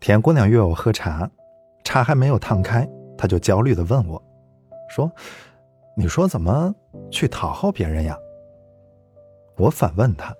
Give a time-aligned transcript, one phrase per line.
[0.00, 1.28] 田姑娘约我喝茶，
[1.82, 4.22] 茶还没有烫开，她就焦虑的问我，
[4.88, 5.10] 说
[5.96, 6.72] ：“你说怎么
[7.10, 8.16] 去讨好别人呀？”
[9.58, 10.32] 我反问她：“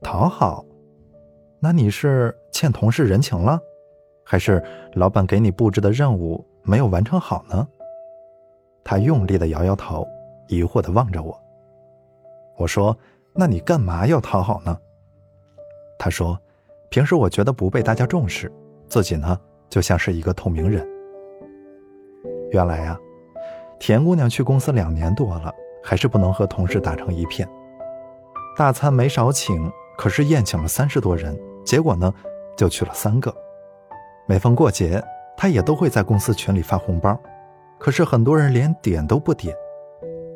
[0.00, 0.64] 讨好？
[1.58, 3.60] 那你是欠同事人情了，
[4.24, 7.66] 还是老板给你布置的任务没有完成好呢？”
[8.84, 10.06] 她用力的摇摇头，
[10.46, 11.36] 疑惑的望着我。
[12.56, 12.96] 我说
[13.34, 14.78] ：“那你干嘛要讨好呢？”
[15.98, 16.40] 她说。
[16.92, 18.52] 平时我觉得不被大家重视，
[18.86, 19.34] 自己呢
[19.70, 20.86] 就像是一个透明人。
[22.50, 22.98] 原来呀，
[23.80, 25.50] 田姑娘去公司两年多了，
[25.82, 27.48] 还是不能和同事打成一片。
[28.58, 32.12] 大餐没少请，可是宴请了三十多人，结果呢
[32.58, 33.34] 就去了三个。
[34.28, 35.02] 每逢过节，
[35.34, 37.18] 她也都会在公司群里发红包，
[37.78, 39.56] 可是很多人连点都不点。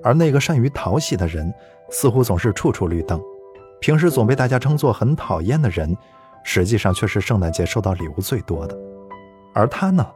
[0.02, 1.52] 而那个善于讨喜的人，
[1.91, 3.20] 似乎总是处处绿灯，
[3.78, 5.95] 平时总被大家称作很讨厌的人。
[6.48, 8.78] 实际上却是圣诞节收到礼物最多的，
[9.52, 10.06] 而他呢，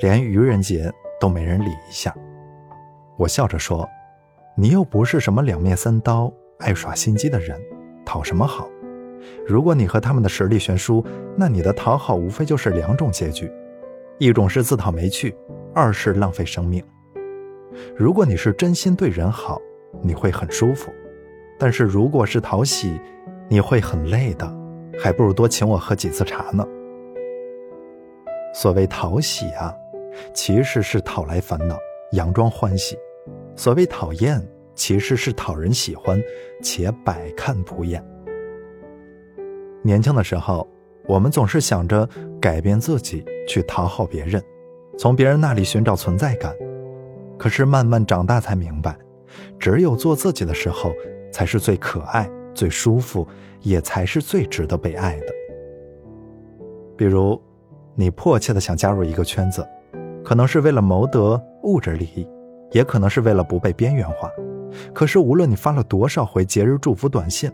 [0.00, 2.12] 连愚人节都没人理一下。
[3.16, 3.88] 我笑着说
[4.58, 7.56] ：“你又不是什么两面三刀、爱耍心机的人，
[8.04, 8.68] 讨什么好？
[9.46, 11.02] 如果你和他们的实力悬殊，
[11.36, 13.48] 那你的讨好无非就是两种结局：
[14.18, 15.32] 一种是自讨没趣，
[15.72, 16.84] 二是浪费生命。
[17.96, 19.60] 如果你是真心对人好，
[20.02, 20.90] 你会很舒服；
[21.56, 23.00] 但是如果是讨喜，
[23.48, 24.52] 你会很累的。”
[24.98, 26.66] 还不如多请我喝几次茶呢。
[28.54, 29.74] 所谓讨喜啊，
[30.34, 31.76] 其实是讨来烦恼，
[32.12, 32.96] 佯装欢喜；
[33.56, 36.20] 所谓讨厌，其实是讨人喜欢，
[36.62, 38.04] 且百看不厌。
[39.82, 40.68] 年轻的时候，
[41.06, 42.08] 我们总是想着
[42.40, 44.42] 改变自己，去讨好别人，
[44.98, 46.54] 从别人那里寻找存在感。
[47.38, 48.96] 可是慢慢长大才明白，
[49.58, 50.92] 只有做自己的时候，
[51.32, 52.30] 才是最可爱。
[52.54, 53.26] 最舒服，
[53.60, 55.26] 也才是最值得被爱的。
[56.96, 57.40] 比如，
[57.94, 59.66] 你迫切的想加入一个圈子，
[60.24, 62.26] 可能是为了谋得物质利益，
[62.70, 64.30] 也可能是为了不被边缘化。
[64.94, 67.50] 可是，无论你发了多少回节日祝福短信，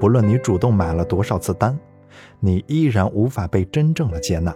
[0.00, 1.78] 不论你主动买了多少次单，
[2.40, 4.54] 你依然无法被真正的接纳。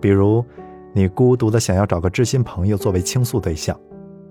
[0.00, 0.44] 比如，
[0.92, 3.78] 你孤独的想要找个知心朋友作为倾诉对象，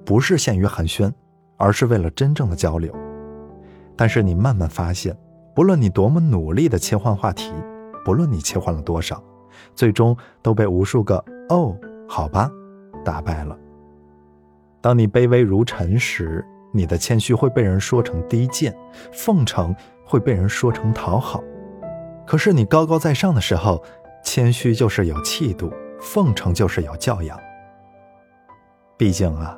[0.06, 1.12] 不是限于寒暄，
[1.58, 2.94] 而是为了真正的交流。
[4.02, 5.16] 但是你慢慢发现，
[5.54, 7.54] 不论你多么努力的切换话题，
[8.04, 9.24] 不论你切换了多少，
[9.76, 11.78] 最终都被无数个“哦，
[12.10, 12.50] 好吧”
[13.06, 13.56] 打败了。
[14.82, 18.76] 当你卑微如尘时，你的谦虚会被人说成低贱，
[19.14, 19.72] 奉承
[20.04, 21.44] 会被人说成讨好。
[22.26, 23.84] 可是你高高在上的时候，
[24.24, 27.40] 谦虚就是有气度，奉承就是有教养。
[28.98, 29.56] 毕竟啊，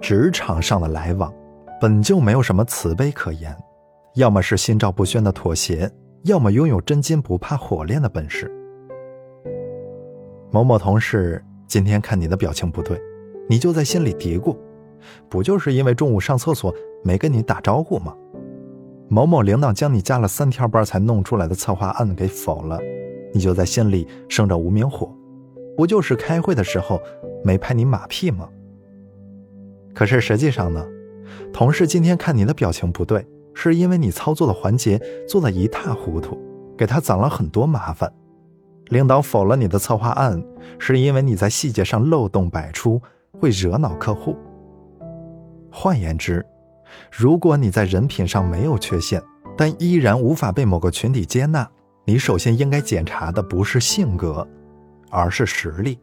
[0.00, 1.32] 职场上的来往，
[1.80, 3.56] 本就没有什么慈悲可言。
[4.16, 5.90] 要么是心照不宣的妥协，
[6.22, 8.50] 要么拥有真金不怕火炼的本事。
[10.50, 12.98] 某某同事今天看你的表情不对，
[13.46, 14.56] 你就在心里嘀咕：
[15.28, 16.74] 不就是因为中午上厕所
[17.04, 18.16] 没跟你打招呼吗？
[19.08, 22.80] 某某领导将你加了三天班才弄出来的策划案给否了，
[23.34, 25.14] 你就在心里生着无名火：
[25.76, 26.98] 不就是开会的时候
[27.44, 28.48] 没拍你马屁吗？
[29.92, 30.82] 可是实际上呢，
[31.52, 33.22] 同事今天看你的表情不对。
[33.58, 36.38] 是因为你操作的环节做得一塌糊涂，
[36.76, 38.12] 给他攒了很多麻烦。
[38.88, 40.44] 领导否了你的策划案，
[40.78, 43.00] 是因为你在细节上漏洞百出，
[43.40, 44.36] 会惹恼客户。
[45.72, 46.44] 换言之，
[47.10, 49.22] 如果你在人品上没有缺陷，
[49.56, 51.66] 但依然无法被某个群体接纳，
[52.04, 54.46] 你首先应该检查的不是性格，
[55.10, 55.98] 而是实力；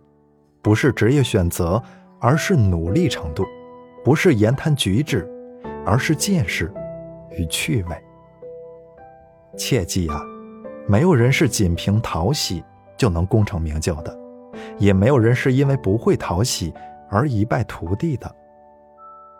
[0.63, 1.81] 不是职业选择，
[2.19, 3.43] 而是努力程度；
[4.03, 5.29] 不是言谈举止，
[5.85, 6.73] 而是见识。
[7.37, 7.95] 与趣味。
[9.57, 10.23] 切记啊，
[10.87, 12.63] 没有人是仅凭讨喜
[12.97, 14.17] 就能功成名就的，
[14.79, 16.73] 也没有人是因为不会讨喜
[17.09, 18.35] 而一败涂地的。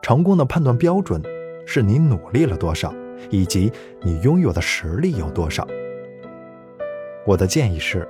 [0.01, 1.21] 成功的判断标准
[1.65, 2.93] 是你努力了多少，
[3.29, 3.71] 以及
[4.01, 5.65] 你拥有的实力有多少。
[7.25, 8.07] 我的建议是，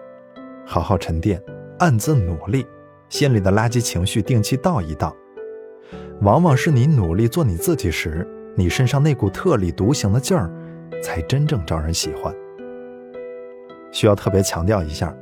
[0.66, 1.42] 好好沉淀，
[1.80, 2.66] 暗自努力，
[3.10, 5.16] 心里的垃圾情绪定期倒一倒。
[6.22, 8.28] 往往是你努力做你自己时。
[8.56, 10.50] 你身上那股特立独行的劲儿，
[11.02, 12.34] 才真正招人喜欢。
[13.92, 15.16] 需要特别强调一下，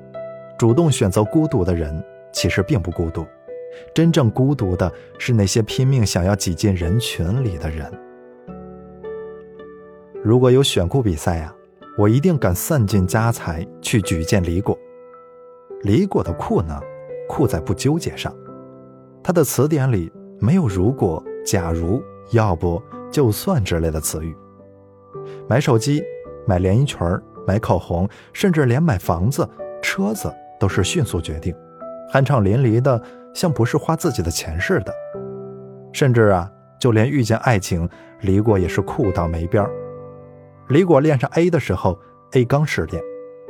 [0.57, 3.25] 主动选择孤独的人其实并不孤独，
[3.94, 7.89] 真正孤独的是那些拼命想要挤进人群里的人。
[10.24, 11.56] 如果有选库比赛啊，
[11.98, 14.78] 我一定敢散尽家财去举荐李果。
[15.83, 16.80] 李果的酷呢，
[17.28, 18.33] 酷在不纠结上，
[19.24, 22.81] 他的词典里没有如果、假如、要不。
[23.12, 24.36] 就算之类的词语，
[25.48, 26.02] 买手机、
[26.48, 27.00] 买连衣裙
[27.46, 29.48] 买口红，甚至连买房子，
[29.81, 31.54] 车子都是迅速决定，
[32.13, 33.02] 酣畅淋漓的，
[33.34, 34.94] 像不是花自己的钱似的。
[35.92, 36.50] 甚至啊，
[36.80, 37.88] 就连遇见爱情，
[38.22, 39.69] 李果也是酷到没边儿。
[40.69, 42.00] 李果恋上 A 的时候
[42.31, 43.04] ，A 刚失恋，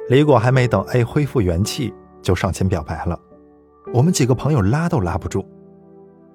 [0.10, 3.20] 李果还没等 A 恢复元气，就上前表白了。
[3.94, 5.46] 我们几个朋友拉都拉不住。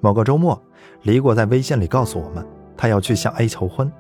[0.01, 0.63] 某个周末，
[1.03, 2.47] 李果在微信里告诉我们，
[2.77, 3.91] 他要去向 A 求婚。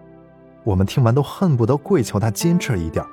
[0.64, 3.04] 我们听完都恨不得跪求他矜持一点。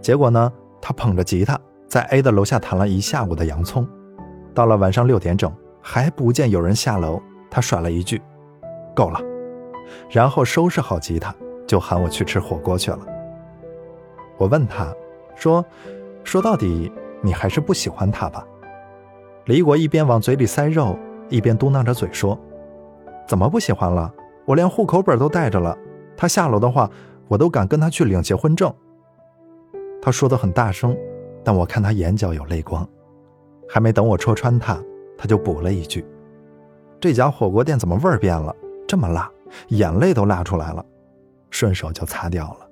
[0.00, 3.86] 结果呢，他捧着吉他在 A 的楼下弹了一下午的洋葱。
[4.54, 8.20] 到了晚上六点整，还不见有人下楼，他甩了一句
[8.96, 9.20] ：“够了。”
[10.10, 11.34] 然后收拾好吉他，
[11.66, 12.98] 就喊我去吃火锅去了。
[14.36, 14.92] 我问他，
[15.36, 15.64] 说
[16.24, 16.92] ：“说到底，
[17.22, 18.44] 你还是不喜欢他吧？”
[19.46, 20.98] 李果一边往嘴里塞肉，
[21.28, 22.38] 一边嘟囔着嘴说
[23.28, 24.12] ：“怎么不喜欢了？
[24.48, 25.76] 我连户口本都带着了。
[26.16, 26.90] 他下楼的话，
[27.28, 28.72] 我都敢跟他去领结婚证。”
[30.00, 30.96] 他说的很大声，
[31.44, 32.88] 但我看他眼角有泪光。
[33.68, 34.82] 还没等我戳穿他，
[35.18, 36.02] 他就补了一句
[36.98, 38.56] ：“这家火锅店怎么味儿变了？
[38.86, 39.30] 这么辣，
[39.68, 40.82] 眼泪都辣出来了。”
[41.50, 42.68] 顺手就擦掉了。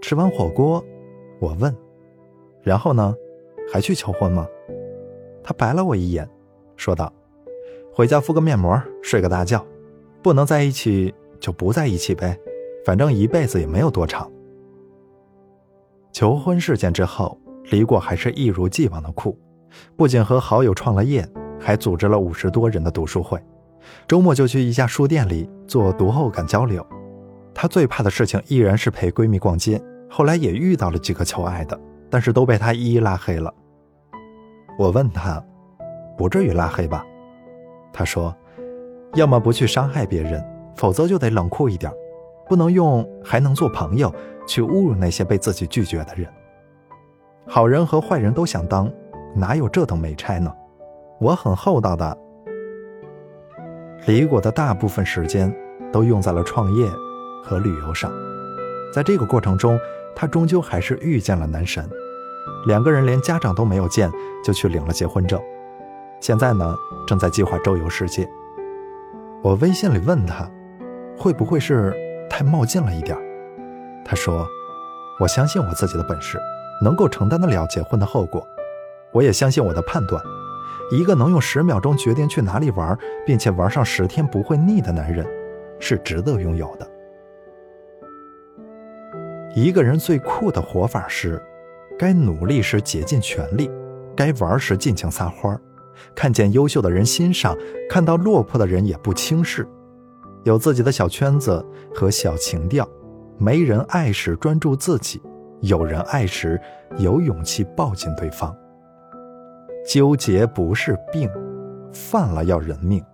[0.00, 0.84] 吃完火锅，
[1.40, 1.74] 我问
[2.62, 3.12] ：“然后呢？
[3.72, 4.46] 还去求婚吗？”
[5.42, 6.28] 他白了我一眼，
[6.76, 7.12] 说道
[7.92, 9.64] ：“回家敷个面膜，睡个大觉，
[10.24, 12.34] 不能在一起就不在一起呗，
[12.86, 14.28] 反正一辈子也没有多长。”
[16.12, 19.38] 求婚事件之后，李果还是一如既往的酷，
[19.96, 21.28] 不仅和好友创了业，
[21.60, 23.38] 还组织了五十多人的读书会，
[24.08, 26.84] 周末就去一家书店里做读后感交流。
[27.52, 29.78] 她最怕的事情依然是陪闺蜜逛街，
[30.08, 31.78] 后来也遇到了几个求爱的，
[32.08, 33.52] 但是都被她一一拉黑了。
[34.78, 35.44] 我问他，
[36.16, 37.04] 不至于拉黑吧？
[37.92, 38.34] 他说，
[39.14, 40.44] 要么不去伤害别人，
[40.74, 41.92] 否则就得冷酷一点，
[42.48, 44.12] 不能用还能做朋友
[44.46, 46.28] 去侮辱那些被自己拒绝的人。
[47.46, 48.90] 好人和坏人都想当，
[49.34, 50.52] 哪有这等美差呢？
[51.20, 52.18] 我很厚道的。
[54.06, 55.54] 李果的大部分时间
[55.92, 56.90] 都用在了创业
[57.42, 58.10] 和旅游上，
[58.92, 59.78] 在这个过程中，
[60.16, 61.88] 他终究还是遇见了男神。
[62.66, 64.10] 两个人连家长都没有见，
[64.44, 65.40] 就去领了结婚证。
[66.20, 66.74] 现在呢，
[67.06, 68.28] 正在计划周游世界。
[69.44, 70.50] 我微信里问他，
[71.18, 71.94] 会不会是
[72.30, 73.14] 太冒进了一点？
[74.02, 74.48] 他说
[75.20, 76.40] ：“我相信我自己的本事，
[76.82, 78.42] 能够承担得了结婚的后果。
[79.12, 80.22] 我也相信我的判断。
[80.90, 85.26] 一个能用十秒钟决定去哪里玩，并且玩上十天不会腻的男人，
[85.78, 86.90] 是值得拥有的。
[89.54, 91.38] 一个人最酷的活法是。”
[91.96, 93.70] 该努力时竭尽全力，
[94.16, 95.60] 该玩时尽情撒欢儿
[96.14, 97.56] 看见优秀的人欣赏，
[97.88, 99.66] 看到落魄的人也不轻视，
[100.44, 101.64] 有自己的小圈子
[101.94, 102.88] 和小情调。
[103.38, 105.20] 没人爱时专注自己，
[105.60, 106.60] 有人爱时
[106.98, 108.54] 有勇气抱紧对方。
[109.86, 111.30] 纠结不是病，
[111.92, 113.04] 犯了要人命。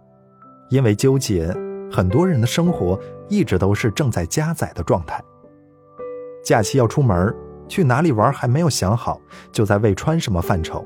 [0.69, 1.55] 因为纠结，
[1.91, 2.99] 很多人的生活
[3.29, 5.23] 一直都是正在加载的状态。
[6.45, 7.35] 假期要出门。
[7.69, 9.21] 去哪里玩还没有想好，
[9.53, 10.85] 就在为穿什么犯愁。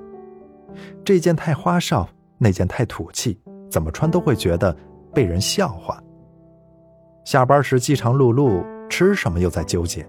[1.05, 3.39] 这件太花哨，那件太土气，
[3.71, 4.75] 怎么穿都会觉得
[5.13, 6.03] 被人笑话。
[7.25, 10.07] 下班时饥肠辘辘，吃什么又在纠结。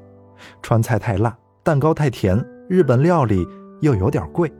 [0.61, 3.47] 川菜太辣，蛋糕太甜，日本料理
[3.81, 4.51] 又有点贵。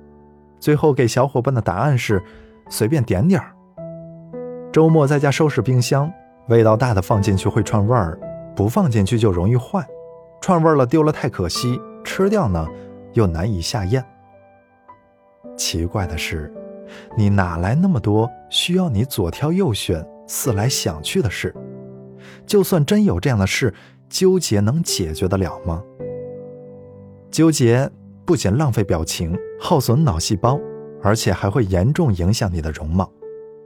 [0.59, 2.23] 最后给小伙伴的答案是：
[2.69, 3.51] 随便点点儿。
[4.71, 6.11] 周末在家收拾冰箱，
[6.47, 8.17] 味道大的放进去会串味儿，
[8.55, 9.85] 不放进去就容易坏。
[10.41, 11.79] 串味了丢了太可惜。
[12.07, 12.67] 吃掉呢，
[13.13, 14.05] 又难以下咽。
[15.57, 16.53] 奇怪的是，
[17.17, 21.53] 你哪来那么多需要你左挑右选、思来想去的事？
[22.45, 23.73] 就算真有这样的事，
[24.09, 25.83] 纠结能解决得了吗？
[27.31, 27.89] 纠结
[28.25, 30.59] 不仅浪费表情、耗损脑细胞，
[31.01, 33.11] 而且还会严重影响你的容貌。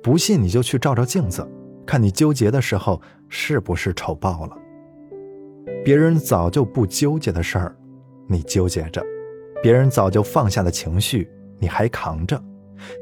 [0.02, 1.48] 不信你就去照照镜子，
[1.86, 4.58] 看你纠结的时候是不是丑爆了。
[5.84, 7.76] 别人早就不纠结的事儿。
[8.28, 9.04] 你纠结着，
[9.62, 11.30] 别人早就放下的情绪，
[11.60, 12.38] 你还扛着；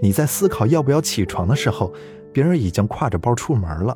[0.02, 1.94] 你在思考要不要起床的时候，
[2.34, 3.96] 别人已经挎着包出门了；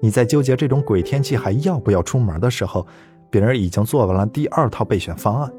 [0.00, 2.86] 你在纠结这种鬼天气还要不要出门的时候，
[3.30, 5.50] 别人已经做完了第二套备选方案；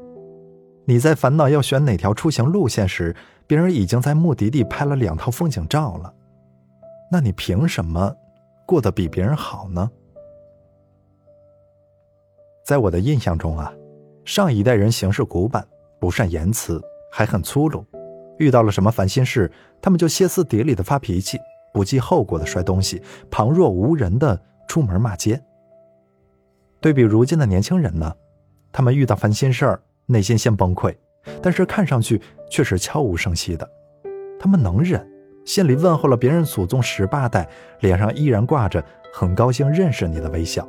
[0.84, 3.14] 你在烦恼要选哪条出行路线时，
[3.46, 6.14] 别人已经在目的地拍了两套风景照了。
[7.12, 8.14] 那你凭什么
[8.66, 9.90] 过得比别人好呢？
[12.64, 13.72] 在我的印象中啊。
[14.22, 15.66] 上一代人行事古板，
[15.98, 17.84] 不善言辞，还很粗鲁。
[18.40, 21.38] 遇到了什么烦心事，他们就歇斯底里的发脾气，
[21.74, 25.40] 不计后果的摔东西，旁若无人的出门骂街。
[26.80, 28.10] 对比如今的年轻人呢，
[28.72, 30.96] 他们遇到烦心事儿，内心先崩溃，
[31.42, 32.20] 但是看上去
[32.50, 33.70] 却是悄无声息的。
[34.40, 35.06] 他们能忍，
[35.44, 37.46] 心里问候了别人祖宗十八代，
[37.80, 38.82] 脸上依然挂着
[39.12, 40.66] 很高兴认识你的微笑。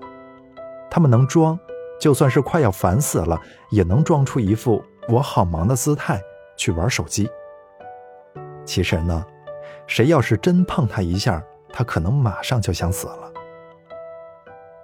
[0.90, 1.58] 他们能装，
[2.02, 6.20] 就算是快要烦死了，也能装出一副我好忙的姿态
[6.58, 7.30] 去玩手机。
[8.66, 9.26] 其实呢，
[9.88, 13.32] 谁要是真碰他一下，他可能马上就想死了。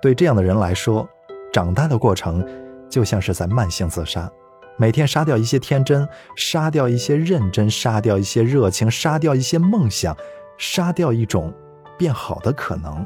[0.01, 1.07] 对这样的人来说，
[1.51, 2.45] 长大的过程
[2.89, 4.31] 就像是在慢性自杀，
[4.77, 10.15] 每天杀掉一些天真，杀掉一些认真，杀掉一些热情，杀掉一些梦想，
[10.57, 11.53] 杀掉一种
[11.97, 13.05] 变好的可能。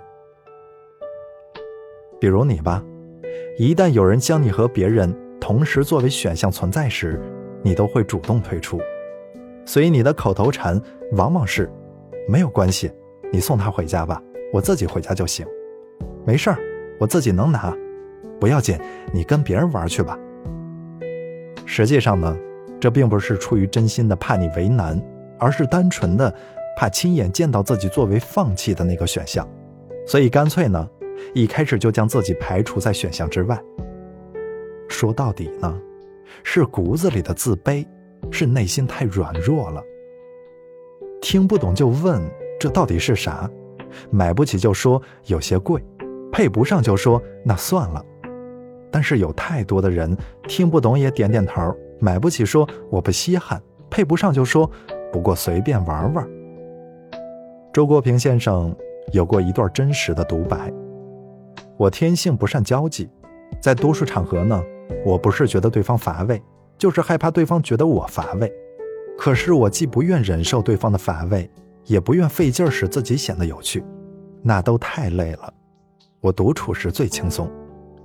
[2.19, 2.83] 比如你吧，
[3.57, 7.19] 一旦有人将你和别人同时作为选项存在时，
[7.63, 8.79] 你都会主动退出。
[9.65, 10.79] 所以你的口头禅
[11.13, 11.71] 往往是
[12.27, 12.91] ：“没有关系，
[13.31, 15.45] 你送他回家吧，我自己回家就行。
[16.25, 16.57] 没事儿，
[16.99, 17.75] 我自己能拿，
[18.39, 18.77] 不要紧，
[19.13, 20.17] 你跟别人玩去吧。”
[21.65, 22.37] 实际上呢，
[22.79, 25.01] 这并不是出于真心的怕你为难，
[25.39, 26.33] 而是单纯的
[26.75, 29.47] 怕亲眼见到自己作为放弃的那个选项，
[30.05, 30.89] 所以干脆呢，
[31.33, 33.57] 一开始就将自己排除在选项之外。
[34.89, 35.79] 说到底呢，
[36.43, 37.85] 是骨子里的自卑。
[38.31, 39.83] 是内心太软弱了，
[41.21, 42.21] 听不懂就问
[42.59, 43.49] 这到底是啥？
[44.09, 45.83] 买不起就说有些贵，
[46.31, 48.03] 配不上就说那算了。
[48.89, 54.69] 但是有太多的人听不懂也点点头，买不起说我不稀罕，配不上就说
[55.11, 56.27] 不过随便玩玩。
[57.73, 58.75] 周国平先生
[59.11, 60.71] 有过一段真实的独白：
[61.77, 63.09] 我天性不善交际，
[63.61, 64.61] 在多数场合呢，
[65.05, 66.41] 我不是觉得对方乏味。
[66.81, 68.51] 就是害怕对方觉得我乏味，
[69.15, 71.47] 可是我既不愿忍受对方的乏味，
[71.85, 73.83] 也不愿费劲使自己显得有趣，
[74.41, 75.53] 那都太累了。
[76.21, 77.47] 我独处时最轻松，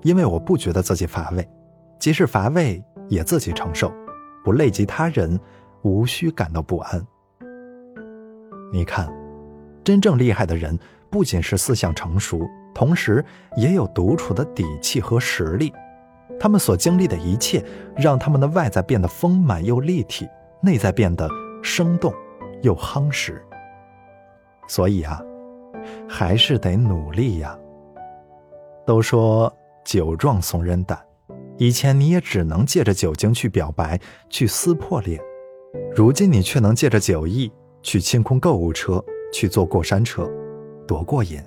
[0.03, 1.49] 因为我不觉得自己乏味，
[1.99, 3.91] 即使乏味也自己承受，
[4.45, 5.41] 不累及他人，
[5.81, 7.03] 无需感到不安。
[8.71, 9.11] 你看，
[9.83, 10.79] 真正厉害的人
[11.09, 13.25] 不仅是思想成熟，同时
[13.57, 15.73] 也有独处的底气和实力。
[16.39, 17.65] 他们所经历的一切，
[17.97, 20.29] 让他们的外在变得丰满又立体，
[20.61, 21.29] 内在变得
[21.63, 22.13] 生动
[22.63, 23.43] 又夯实。
[24.69, 25.23] 所以啊，
[26.09, 27.59] 还是得努力呀。
[28.85, 29.53] 都说
[29.85, 30.99] 酒壮怂人胆，
[31.57, 35.21] 以前你也只能借着酒精去表白、去撕破脸，
[35.95, 37.51] 如今你却能借着酒意
[37.83, 39.03] 去清空购物车、
[39.33, 40.31] 去坐过山车，
[40.87, 41.41] 多过瘾！